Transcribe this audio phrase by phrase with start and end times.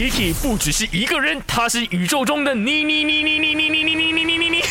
[0.00, 4.62] Kiki 不只是一个人，他是宇宙中的你你你你你你你你你你你你，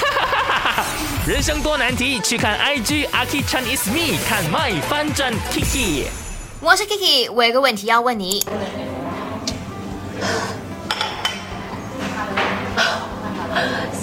[1.28, 6.06] 人生多难题，去看 IG 阿 Kichan is me，看 My 翻转 Kiki。
[6.60, 8.44] 我是 Kiki，我有个问题要问你。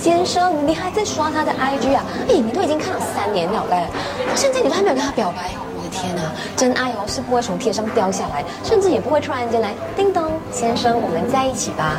[0.00, 2.04] 先生，你还在刷他的 IG 啊？
[2.28, 3.88] 哎，你都已经看了三年了嘞，
[4.28, 5.50] 到现在你都还没有跟他表白，
[5.96, 6.22] 天哪！
[6.56, 11.94] 真爱哦是不会从天上掉下来，甚至也不会突然间来叮咚，先生，我们在一起吧。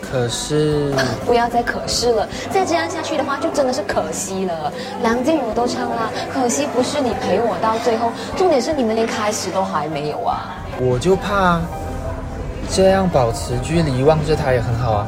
[0.00, 0.92] 可是，
[1.26, 4.72] 不要再可是了，再这样下去的话，就真的是可惜了。
[5.02, 10.56] 梁静茹都唱了，可惜不是你陪我到最后，重点是你们连开始都还没有啊。
[10.80, 11.60] 我就怕
[12.70, 15.06] 这样保持距离，望着他也很好啊，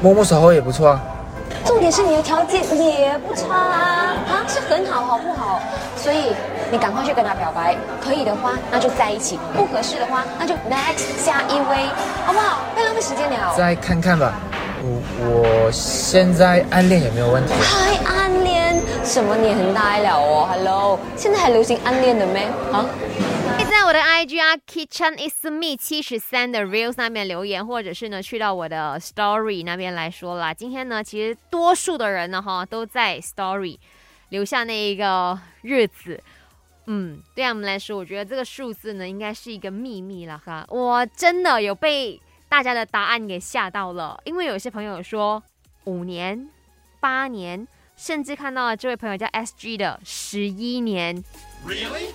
[0.00, 1.00] 摸摸手后也不错啊。
[1.64, 4.16] 重点是你的条件也不差啊，
[4.84, 5.60] 很好，好不好？
[5.96, 6.34] 所以
[6.70, 11.86] 你赶快去跟他表白，可以的话那就在一起，不合适的话那就 next 下一位，
[12.26, 12.64] 好不好？
[12.74, 13.54] 不要浪费时间了。
[13.56, 14.34] 再看看吧，
[14.82, 17.52] 我我现在暗恋有没有问题。
[17.54, 18.80] 还暗恋？
[19.04, 22.44] 什么年代了哦？Hello，现在还流行暗恋的没？
[22.72, 22.84] 啊？
[23.70, 30.54] 在我的 IG 啊，Kitchen is me 七十三的 Reels 那边留言，或者是呢去到我的 Story 那边来说啦。
[30.54, 33.78] 今天呢，其实多数的人呢哈都在 Story
[34.34, 36.20] 留下那一个日子。
[36.86, 40.66] 嗯，对我们来说，我觉得这个数字呢应该是一个秘密了哈。
[40.70, 45.40] 我真的有被大家的答案给吓到了，因为有些朋友说
[45.84, 46.48] 五年、
[46.98, 47.64] 八年，
[47.96, 51.22] 甚至看到了这位朋友叫 SG 的十一年。
[51.64, 52.10] Really？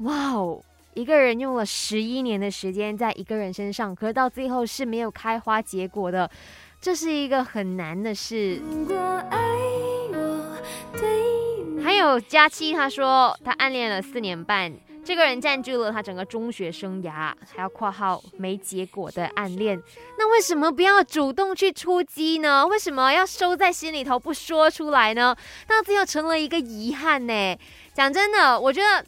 [0.00, 0.62] 哇哦！
[0.92, 6.30] 一个人用了十一年的时间在一个人身上，可是到最后是没有开花结果的，
[6.82, 8.60] 这是一个很难的事。
[9.30, 9.51] 还
[12.02, 14.72] 有佳期，他说他暗恋了四年半，
[15.04, 19.80] 这个人占据了他整个中学生涯，还要括号没结果的暗恋。
[20.18, 22.66] 那为什么不要主动去出击呢？
[22.66, 25.36] 为什么要收在心里头不说出来呢？
[25.66, 27.58] 到最后成了一个遗憾呢？
[27.94, 29.04] 讲真的，我觉得。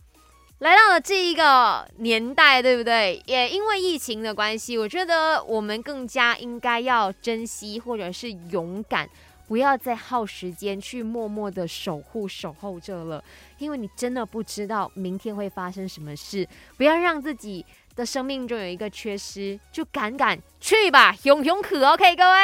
[0.60, 3.20] 来到了这一个年代，对不对？
[3.26, 9.06] 也因为疫情的关系，我觉得我们更加应该要珍惜，或者是勇敢，
[9.46, 13.22] 不要再耗时间去默默的守护、守候着了。
[13.58, 16.46] 因为你真的不知道明天会发生什么事，
[16.76, 22.38] 不要让自己的生命中有一个缺失，就敢敢去吧，勇勇可，OK，各位。